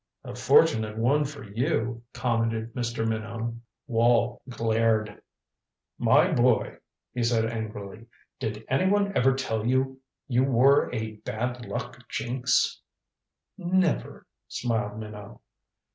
[0.23, 3.07] "A fortunate one for you," commented Mr.
[3.07, 3.53] Minot.
[3.85, 5.21] Wall glared.
[5.99, 6.77] "My boy,"
[7.13, 8.07] he said angrily,
[8.39, 12.81] "did any one ever tell you you were a bad luck jinx?"
[13.59, 15.37] "Never," smiled Minot.